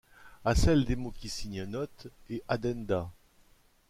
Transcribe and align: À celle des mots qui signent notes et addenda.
À 0.45 0.55
celle 0.55 0.83
des 0.85 0.95
mots 0.95 1.13
qui 1.15 1.29
signent 1.29 1.65
notes 1.65 2.07
et 2.27 2.41
addenda. 2.47 3.11